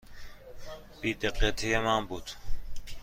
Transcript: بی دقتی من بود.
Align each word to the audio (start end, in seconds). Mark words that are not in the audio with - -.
بی 1.01 1.13
دقتی 1.13 1.77
من 1.77 2.05
بود. 2.05 2.31